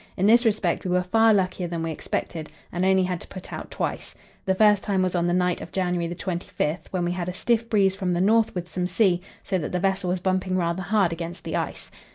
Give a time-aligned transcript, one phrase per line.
[0.17, 3.53] In this respect we were far luckier than we expected, and only had to put
[3.53, 4.15] out twice.
[4.45, 7.69] The first time was on the night of January 25, when we had a stiff
[7.69, 11.13] breeze from the north with some sea, so that the vessel was bumping rather hard
[11.13, 11.91] against the ice.